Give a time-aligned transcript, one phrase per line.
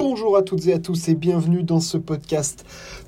[0.00, 2.64] Bonjour à toutes et à tous et bienvenue dans ce podcast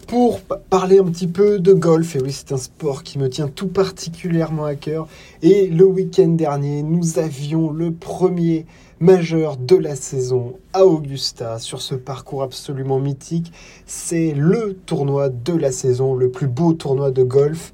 [0.07, 2.17] pour parler un petit peu de golf.
[2.17, 5.09] Et oui, c'est un sport qui me tient tout particulièrement à cœur.
[5.41, 8.67] Et le week-end dernier, nous avions le premier
[9.01, 13.55] majeur de la saison à Augusta sur ce parcours absolument mythique.
[13.87, 17.73] C'est le tournoi de la saison, le plus beau tournoi de golf.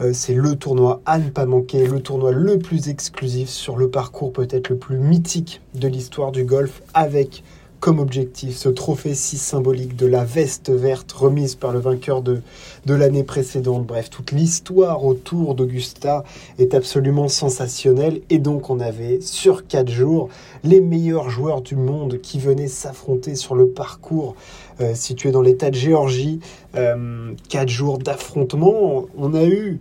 [0.00, 3.90] Euh, c'est le tournoi à ne pas manquer, le tournoi le plus exclusif sur le
[3.90, 7.42] parcours peut-être le plus mythique de l'histoire du golf avec
[7.80, 12.42] comme objectif ce trophée si symbolique de la veste verte remise par le vainqueur de,
[12.84, 13.86] de l'année précédente.
[13.86, 16.24] Bref, toute l'histoire autour d'Augusta
[16.58, 20.28] est absolument sensationnelle et donc on avait sur quatre jours
[20.62, 24.36] les meilleurs joueurs du monde qui venaient s'affronter sur le parcours
[24.80, 26.40] euh, situé dans l'état de Géorgie.
[26.74, 29.80] Euh, quatre jours d'affrontement, on a eu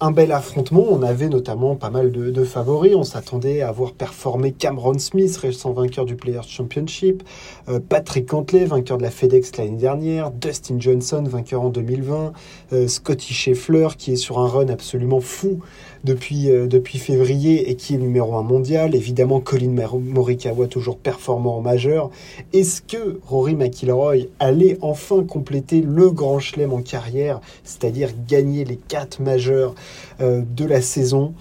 [0.00, 0.84] un bel affrontement.
[0.90, 2.94] On avait notamment pas mal de, favoris.
[2.94, 7.22] On s'attendait à voir performer Cameron Smith, récent vainqueur du Players Championship,
[7.68, 12.32] euh, Patrick Cantley, vainqueur de la FedEx l'année dernière, Dustin Johnson, vainqueur en 2020,
[12.72, 15.60] euh, Scotty Scheffler, qui est sur un run absolument fou
[16.04, 18.94] depuis, euh, depuis février et qui est numéro un mondial.
[18.94, 22.10] Évidemment, Colin Morikawa, toujours performant en majeur.
[22.52, 28.76] Est-ce que Rory McIlroy allait enfin compléter le grand chelem en carrière, c'est-à-dire gagner les
[28.76, 29.74] quatre majeurs
[30.20, 31.34] de la saison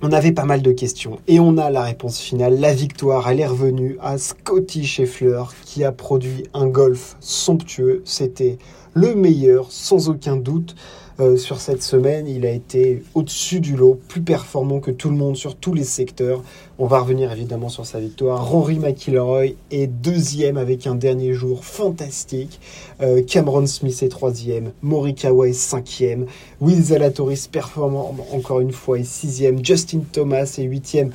[0.00, 2.60] on avait pas mal de questions et on a la réponse finale.
[2.60, 8.02] La victoire, elle est revenue à Scotty Scheffler qui a produit un golf somptueux.
[8.04, 8.58] C'était
[8.94, 10.76] le meilleur, sans aucun doute.
[11.20, 12.28] Euh, sur cette semaine.
[12.28, 15.82] Il a été au-dessus du lot, plus performant que tout le monde sur tous les
[15.82, 16.44] secteurs.
[16.78, 18.48] On va revenir évidemment sur sa victoire.
[18.48, 22.60] Rory McIlroy est deuxième avec un dernier jour fantastique.
[23.00, 24.70] Euh, Cameron Smith est troisième.
[24.82, 26.26] Morikawa est cinquième.
[26.60, 29.64] Will Zalatoris performant encore une fois est sixième.
[29.64, 31.10] Justin Thomas est huitième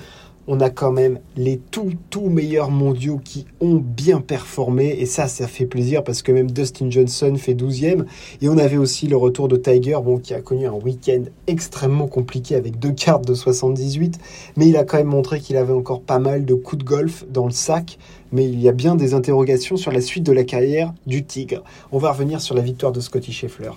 [0.47, 4.95] on a quand même les tout, tout meilleurs mondiaux qui ont bien performé.
[4.99, 8.05] Et ça, ça fait plaisir parce que même Dustin Johnson fait 12e.
[8.41, 12.07] Et on avait aussi le retour de Tiger, bon, qui a connu un week-end extrêmement
[12.07, 14.19] compliqué avec deux cartes de 78.
[14.57, 17.25] Mais il a quand même montré qu'il avait encore pas mal de coups de golf
[17.29, 17.97] dans le sac.
[18.33, 21.63] Mais il y a bien des interrogations sur la suite de la carrière du Tigre.
[21.91, 23.69] On va revenir sur la victoire de Scotty Scheffler.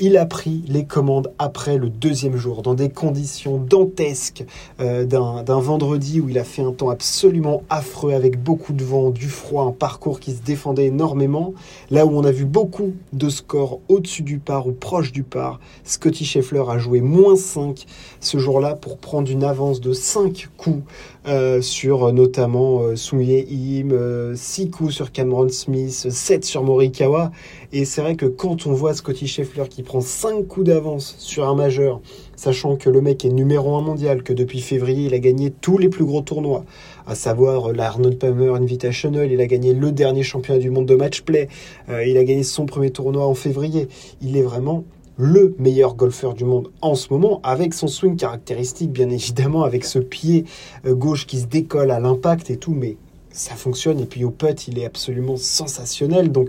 [0.00, 4.44] Il a pris les commandes après le deuxième jour, dans des conditions dantesques
[4.80, 9.10] euh, d'un vendredi où il a fait un temps absolument affreux avec beaucoup de vent,
[9.10, 11.54] du froid, un parcours qui se défendait énormément.
[11.90, 15.58] Là où on a vu beaucoup de scores au-dessus du par ou proche du par,
[15.84, 17.86] Scotty Scheffler a joué moins 5
[18.20, 20.82] ce jour-là pour prendre une avance de 5 coups
[21.26, 27.30] euh, sur euh, notamment euh, Im, 6 coups sur Cameron Smith, 7 sur Morikawa.
[27.72, 31.48] Et c'est vrai que quand on voit Scotty Scheffler qui prend 5 coups d'avance sur
[31.48, 32.00] un majeur,
[32.36, 35.78] sachant que le mec est numéro 1 mondial, que depuis février il a gagné tous
[35.78, 36.64] les plus gros tournois,
[37.06, 40.94] à savoir euh, l'Arnold Palmer Invitational, il a gagné le dernier championnat du monde de
[40.94, 41.48] match play,
[41.88, 43.88] euh, il a gagné son premier tournoi en février.
[44.20, 44.84] Il est vraiment
[45.16, 49.84] le meilleur golfeur du monde en ce moment, avec son swing caractéristique, bien évidemment, avec
[49.84, 50.44] ce pied
[50.86, 52.96] euh, gauche qui se décolle à l'impact et tout, mais
[53.30, 54.00] ça fonctionne.
[54.00, 56.32] Et puis au putt, il est absolument sensationnel.
[56.32, 56.48] Donc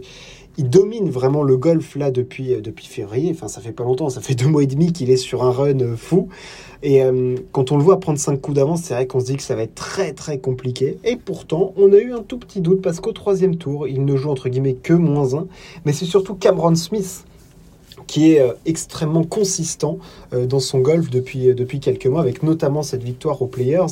[0.57, 3.31] il domine vraiment le golf là depuis, euh, depuis février.
[3.31, 5.51] Enfin, ça fait pas longtemps, ça fait deux mois et demi qu'il est sur un
[5.51, 6.29] run euh, fou.
[6.85, 7.01] Et
[7.53, 9.55] quand on le voit prendre cinq coups d'avance, c'est vrai qu'on se dit que ça
[9.55, 10.97] va être très très compliqué.
[11.05, 14.17] Et pourtant, on a eu un tout petit doute parce qu'au troisième tour, il ne
[14.17, 15.47] joue entre guillemets que moins un.
[15.85, 17.23] Mais c'est surtout Cameron Smith
[18.07, 19.97] qui est euh, extrêmement consistant
[20.33, 23.85] euh, dans son golf depuis, euh, depuis quelques mois, avec notamment cette victoire aux Players,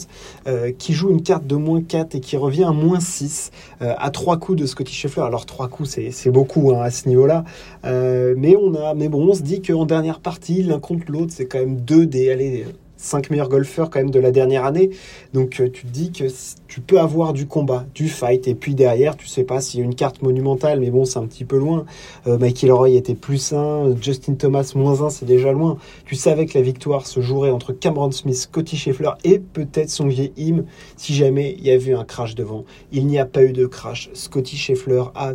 [0.77, 4.37] qui joue une carte de moins 4 et qui revient à moins 6 à 3
[4.37, 5.23] coups de Scotty Scheffler.
[5.23, 7.43] Alors 3 coups, c'est beaucoup hein, à ce niveau-là.
[7.83, 8.55] mais,
[8.95, 12.05] mais bon, on se dit qu'en dernière partie, l'un contre l'autre, c'est quand même deux
[12.05, 12.31] des...
[12.31, 12.65] Allez,
[13.01, 14.91] 5 meilleurs golfeurs quand même de la dernière année.
[15.33, 16.25] Donc tu te dis que
[16.67, 19.83] tu peux avoir du combat, du fight, et puis derrière, tu sais pas s'il y
[19.83, 21.85] a une carte monumentale, mais bon, c'est un petit peu loin.
[22.27, 22.37] Euh,
[22.71, 25.77] Roy était plus 1, Justin Thomas moins 1, c'est déjà loin.
[26.05, 30.07] Tu savais que la victoire se jouerait entre Cameron Smith, Scotty Scheffler et peut-être son
[30.07, 30.63] vieil Im
[30.95, 32.65] si jamais il y avait un crash devant.
[32.91, 34.09] Il n'y a pas eu de crash.
[34.13, 35.33] Scotty Scheffler a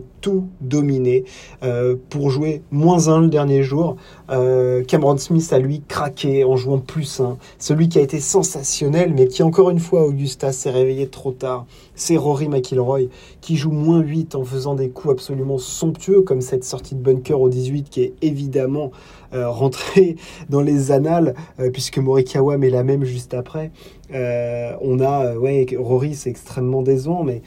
[0.61, 1.25] dominé
[1.63, 3.97] euh, pour jouer moins 1 le dernier jour.
[4.31, 7.39] Euh, Cameron Smith a lui craqué en jouant plus 1.
[7.59, 11.67] Celui qui a été sensationnel, mais qui encore une fois, Augusta s'est réveillé trop tard,
[11.95, 13.09] c'est Rory McIlroy
[13.41, 17.41] qui joue moins 8 en faisant des coups absolument somptueux comme cette sortie de bunker
[17.41, 18.91] au 18 qui est évidemment
[19.33, 20.17] euh, rentrée
[20.51, 21.35] dans les annales
[21.73, 23.71] puisque Morikawa met la même juste après.
[24.13, 27.43] On a, ouais, Rory c'est extrêmement décevant mais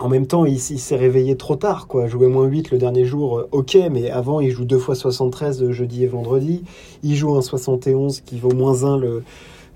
[0.00, 2.08] en même temps, il, s'est réveillé trop tard, quoi.
[2.08, 6.04] Jouer moins 8 le dernier jour, ok, mais avant, il joue deux fois 73 jeudi
[6.04, 6.64] et vendredi.
[7.02, 9.22] Il joue un 71 qui vaut moins 1 le,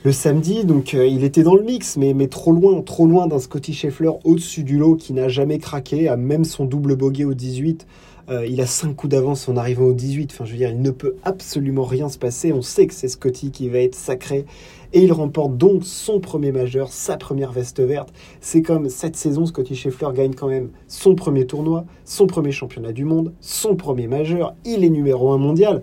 [0.05, 0.65] le samedi.
[0.65, 3.73] Donc euh, il était dans le mix, mais, mais trop loin, trop loin d'un Scotty
[3.73, 7.87] Scheffler au-dessus du lot qui n'a jamais craqué, à même son double bogey au 18.
[8.31, 10.31] Euh, il a 5 coups d'avance en arrivant au 18.
[10.33, 12.53] Enfin, je veux dire, il ne peut absolument rien se passer.
[12.53, 14.45] On sait que c'est Scotty qui va être sacré.
[14.93, 18.11] Et il remporte donc son premier majeur, sa première veste verte.
[18.41, 22.93] C'est comme cette saison, Scotty Scheffler gagne quand même son premier tournoi, son premier championnat
[22.93, 24.55] du monde, son premier majeur.
[24.65, 25.83] Il est numéro 1 mondial.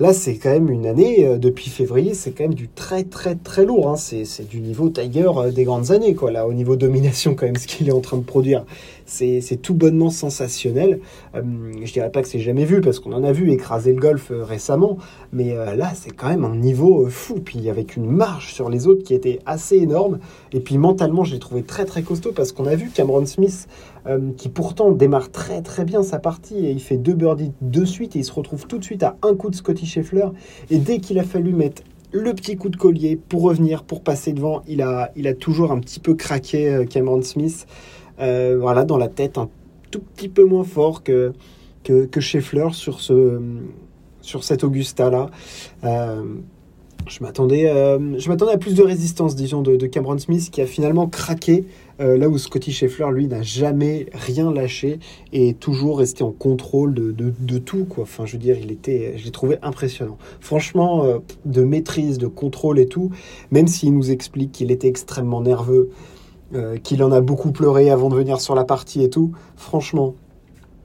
[0.00, 3.36] Là, c'est quand même une année, euh, depuis février, c'est quand même du très très
[3.36, 3.88] très lourd.
[3.88, 3.96] Hein.
[3.96, 7.54] C'est du niveau Tiger euh, des grandes années, quoi, là, au niveau domination, quand même,
[7.54, 8.64] ce qu'il est en train de produire.
[9.06, 11.00] C'est tout bonnement sensationnel.
[11.34, 11.42] Euh,
[11.82, 14.32] je dirais pas que c'est jamais vu, parce qu'on en a vu écraser le golf
[14.32, 14.98] récemment,
[15.32, 17.34] mais là, c'est quand même un niveau fou.
[17.44, 20.18] Puis avec une marge sur les autres qui était assez énorme.
[20.52, 23.68] Et puis mentalement, je l'ai trouvé très très costaud, parce qu'on a vu Cameron Smith
[24.06, 27.86] euh, qui pourtant démarre très très bien sa partie et il fait deux birdies de
[27.86, 30.26] suite et il se retrouve tout de suite à un coup de Scotty Scheffler.
[30.70, 34.34] Et dès qu'il a fallu mettre le petit coup de collier pour revenir, pour passer
[34.34, 37.66] devant, il a, il a toujours un petit peu craqué euh, Cameron Smith.
[38.20, 39.48] Euh, voilà, dans la tête, un
[39.90, 41.32] tout petit peu moins fort que,
[41.82, 43.40] que, Scheffler sur, ce,
[44.20, 45.30] sur cet Augusta-là.
[45.82, 47.64] je m'attendais,
[48.18, 51.64] je m'attendais à plus de résistance, disons, de, Cameron Smith qui a finalement craqué
[52.00, 54.98] euh, là où Scotty Scheffler, lui, n'a jamais rien lâché
[55.32, 57.84] et toujours resté en contrôle de, de, tout.
[57.84, 58.02] Quoi.
[58.02, 60.18] Enfin, je veux dire, il était, je l'ai trouvé impressionnant.
[60.40, 63.10] Franchement, euh, de maîtrise, de contrôle et tout,
[63.52, 65.90] même s'il nous explique qu'il était extrêmement nerveux,
[66.52, 70.14] euh, qu'il en a beaucoup pleuré avant de venir sur la partie et tout, franchement,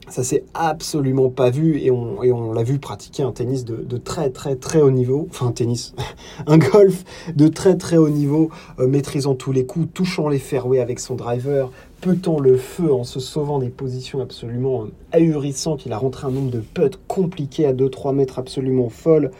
[0.08, 4.56] ça s'est absolument pas vu et on, l'a vu pratiquer un tennis de, très très
[4.56, 5.94] très haut niveau, enfin un tennis,
[6.46, 7.04] un golf
[7.36, 11.14] de très très haut niveau, euh, maîtrisant tous les coups, touchant les fairways avec son
[11.14, 11.70] driver,
[12.00, 15.86] petant le feu en se sauvant des positions absolument euh, ahurissantes.
[15.86, 19.30] Il a rentré un nombre de putts compliqués à 2-3 mètres absolument folles.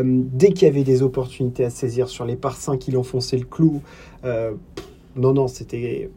[0.00, 3.44] Dès qu'il y avait des opportunités à saisir sur les par 5, il enfonçait le
[3.44, 3.80] clou.
[5.18, 6.10] Non, non, c'était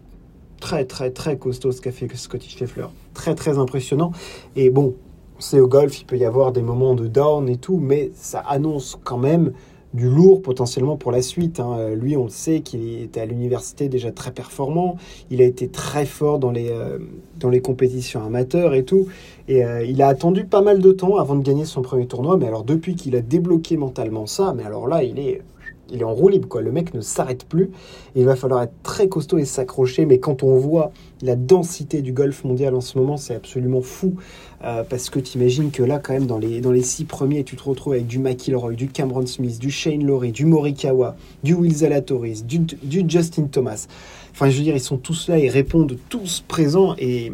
[0.59, 2.85] très très très costaud ce qu'a fait Scotty Scheffler.
[3.13, 4.11] Très très impressionnant.
[4.55, 4.95] Et bon,
[5.39, 8.39] c'est au golf, il peut y avoir des moments de down et tout, mais ça
[8.39, 9.53] annonce quand même
[9.93, 11.59] du lourd potentiellement pour la suite.
[11.59, 11.89] Hein.
[11.95, 14.95] Lui, on le sait qu'il était à l'université déjà très performant.
[15.29, 16.99] Il a été très fort dans les, euh,
[17.39, 19.07] dans les compétitions amateurs et tout.
[19.47, 22.37] Et euh, il a attendu pas mal de temps avant de gagner son premier tournoi.
[22.37, 25.41] Mais alors, depuis qu'il a débloqué mentalement ça, mais alors là, il est
[25.91, 26.61] il est en roue libre, quoi.
[26.61, 27.69] Le mec ne s'arrête plus.
[28.15, 30.05] il va falloir être très costaud et s'accrocher.
[30.05, 30.91] Mais quand on voit
[31.21, 34.15] la densité du golf mondial en ce moment, c'est absolument fou.
[34.63, 37.63] Euh, parce que tu imagines que là, quand même, dans les, six premiers, tu te
[37.63, 42.45] retrouves avec du McIlroy, du Cameron Smith, du Shane Lowry, du Morikawa, du Will Zalatoris,
[42.45, 43.87] du, du Justin Thomas.
[44.31, 46.95] Enfin, je veux dire, ils sont tous là, ils répondent tous présents.
[46.97, 47.33] Et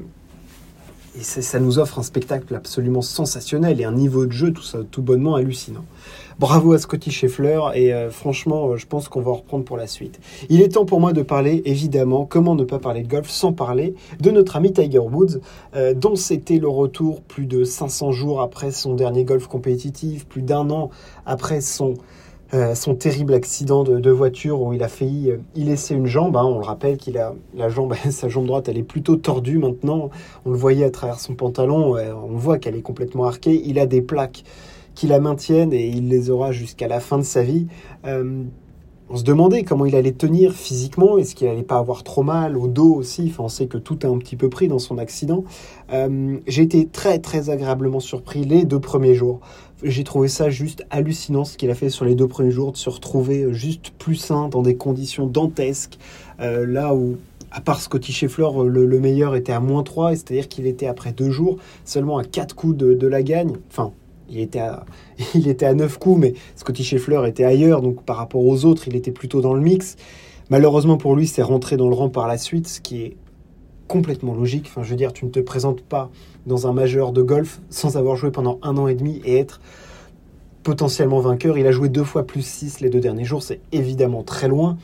[1.19, 4.53] et ça, nous offre un spectacle absolument sensationnel et un niveau de jeu
[4.91, 5.83] tout, bonnement hallucinant.
[6.39, 9.77] Bravo à Scotty Scheffler et euh, franchement, euh, je pense qu'on va en reprendre pour
[9.77, 10.19] la suite.
[10.49, 13.53] Il est temps pour moi de parler, évidemment, comment ne pas parler de golf sans
[13.53, 15.39] parler de notre ami Tiger Woods,
[15.75, 20.43] euh, dont c'était le retour plus de 500 jours après son dernier golf compétitif, plus
[20.43, 20.91] d'un an
[21.25, 21.95] après son
[22.53, 26.37] euh, son terrible accident de, voiture où il a failli euh, y laisser une jambe.
[26.37, 26.45] Hein.
[26.45, 30.09] On le rappelle qu'il a la jambe, sa jambe droite, elle est plutôt tordue maintenant.
[30.45, 31.95] On le voyait à travers son pantalon.
[31.95, 33.61] on voit qu'elle est complètement arquée.
[33.65, 34.43] Il a des plaques
[34.95, 37.67] qui la maintiennent et il les aura jusqu'à la fin de sa vie.
[39.09, 42.23] Euh, on se demandait comment il allait tenir physiquement, est-ce qu'il allait pas avoir trop
[42.23, 44.79] mal au dos aussi, enfin, on sait que tout a un petit peu pris dans
[44.79, 45.43] son accident.
[46.47, 49.39] J'ai été très très agréablement surpris les deux premiers jours
[49.83, 52.77] j'ai trouvé ça juste hallucinant ce qu'il a fait sur les deux premiers jours, de
[52.77, 55.97] se retrouver juste plus sain dans des conditions dantesques,
[56.39, 57.17] euh, là où,
[57.51, 61.11] à part Scotty Scheffler, le, le meilleur était à moins 3, c'est-à-dire qu'il était après
[61.11, 63.53] deux jours seulement à 4 coups de, la gagne.
[63.69, 63.91] Enfin,
[64.29, 64.85] il était, à,
[65.35, 68.87] il était à 9 coups, mais Scotty Scheffler était ailleurs, donc par rapport aux autres,
[68.87, 69.95] il était plutôt dans le mix.
[70.49, 73.17] Malheureusement pour lui, c'est rentré dans le rang par la suite, ce qui est
[73.87, 74.65] complètement logique.
[74.67, 76.09] Enfin, je veux dire, tu ne te présentes pas
[76.45, 79.59] dans un majeur de golf sans avoir joué pendant un an et demi et être
[80.63, 81.57] potentiellement vainqueur.
[81.57, 84.77] Il a joué deux fois plus 6 les deux derniers jours, c'est évidemment très loin.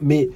[0.00, 0.28] Mais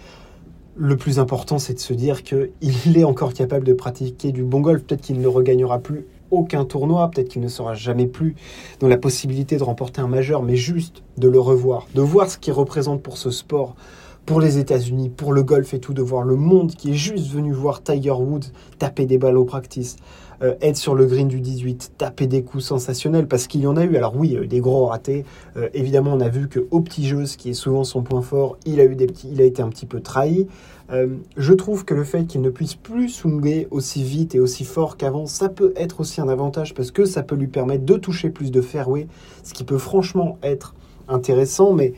[0.76, 2.48] le plus important, c'est de se dire qu'il
[2.96, 4.82] est encore capable de pratiquer du bon golf.
[4.84, 8.34] Peut-être qu'il ne regagnera plus aucun tournoi, peut-être qu'il ne sera jamais plus
[8.80, 12.38] dans la possibilité de remporter un majeur, mais juste de le revoir, de voir ce
[12.38, 13.74] qu'il représente pour ce sport,
[14.26, 17.30] pour les États-Unis, pour le golf et tout, de voir le monde qui est juste
[17.30, 19.96] venu voir Tiger Woods taper des balles au practice,
[20.42, 23.76] euh, être sur le green du 18, taper des coups sensationnels, parce qu'il y en
[23.76, 23.96] a eu.
[23.96, 25.24] Alors oui, des gros ratés.
[25.56, 28.22] Euh, évidemment, on a vu que au petit jeu, ce qui est souvent son point
[28.22, 30.46] fort, il a il été un petit peu trahi.
[30.90, 34.64] Euh, je trouve que le fait qu'il ne puisse plus swinguer aussi vite et aussi
[34.64, 37.94] fort qu'avant, ça peut être aussi un avantage parce que ça peut lui permettre de
[37.96, 39.06] toucher plus de fairway,
[39.42, 40.74] ce qui peut franchement être
[41.08, 41.92] intéressant, mais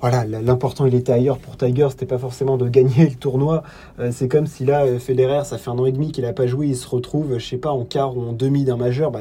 [0.00, 3.62] voilà, l'important il était ailleurs pour Tiger, c'était pas forcément de gagner le tournoi.
[3.98, 6.46] Euh, c'est comme si là, Federer, ça fait un an et demi qu'il a pas
[6.46, 9.20] joué, il se retrouve, je sais pas, en quart ou en demi d'un majeur, bah,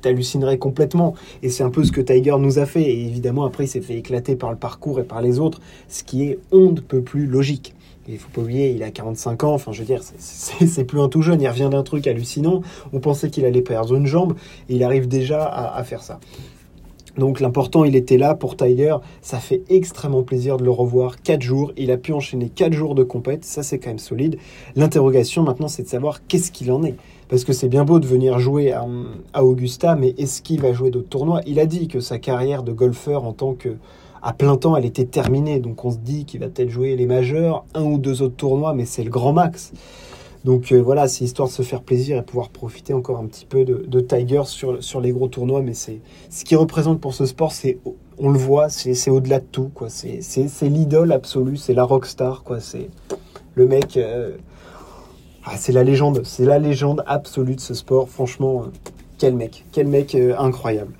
[0.00, 1.14] t'hallucinerais complètement.
[1.42, 2.82] Et c'est un peu ce que Tiger nous a fait.
[2.82, 6.02] Et évidemment, après, il s'est fait éclater par le parcours et par les autres, ce
[6.02, 7.74] qui est on ne peut plus logique.
[8.06, 11.08] Il faut pas oublier, il a 45 ans, enfin je veux dire, c'est plus un
[11.08, 12.60] tout jeune, il revient d'un truc hallucinant.
[12.92, 14.34] On pensait qu'il allait perdre une jambe,
[14.68, 16.20] et il arrive déjà à faire ça.
[17.16, 18.96] Donc l'important, il était là pour Tiger.
[19.22, 21.22] Ça fait extrêmement plaisir de le revoir.
[21.22, 23.44] 4 jours, il a pu enchaîner 4 jours de compète.
[23.44, 24.36] Ça, c'est quand même solide.
[24.74, 26.96] L'interrogation maintenant, c'est de savoir qu'est-ce qu'il en est.
[27.28, 30.90] Parce que c'est bien beau de venir jouer à, Augusta, mais est-ce qu'il va jouer
[30.90, 31.40] d'autres tournois?
[31.46, 33.76] Il a dit que sa carrière de golfeur en tant que
[34.22, 35.60] à plein temps, elle était terminée.
[35.60, 38.72] Donc on se dit qu'il va peut-être jouer les majeurs, un ou deux autres tournois,
[38.72, 39.72] mais c'est le grand max.
[40.44, 43.46] Donc euh, voilà, c'est histoire de se faire plaisir et pouvoir profiter encore un petit
[43.46, 45.62] peu de, Tiger sur, sur les gros tournois.
[45.62, 47.52] Mais c'est ce qui représente pour ce sport,
[48.18, 49.70] on le voit, c'est au-delà de tout.
[49.74, 49.88] quoi.
[49.88, 52.44] C'est l'idole absolue, c'est la rockstar.
[52.60, 52.90] C'est
[53.54, 53.96] le mec.
[53.96, 54.36] Euh,
[55.46, 58.08] ah, c'est la légende, c'est la légende absolue de ce sport.
[58.08, 60.92] Franchement, euh, quel mec, quel mec incroyable.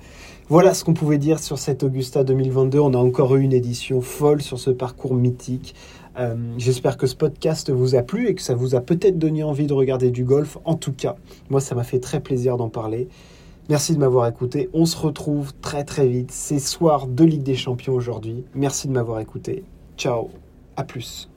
[0.47, 2.79] Voilà ce qu'on pouvait dire sur cette Augusta 2022.
[2.79, 5.75] On a encore eu une édition folle sur ce parcours mythique.
[6.17, 9.43] Euh, j'espère que ce podcast vous a plu et que ça vous a peut-être donné
[9.43, 10.57] envie de regarder du golf.
[10.65, 11.15] En tout cas,
[11.49, 13.07] moi, ça m'a fait très plaisir d'en parler.
[13.69, 14.69] Merci de m'avoir écouté.
[14.73, 16.31] On se retrouve très très vite.
[16.31, 18.45] C'est soir de Ligue des Champions aujourd'hui.
[18.53, 19.63] Merci de m'avoir écouté.
[19.97, 20.29] Ciao.
[20.77, 21.29] À plus.